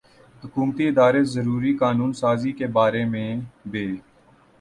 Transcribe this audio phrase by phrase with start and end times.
[0.43, 3.29] حکومتی ادارے ضروری قانون سازی کے بارے میں
[3.65, 3.85] بے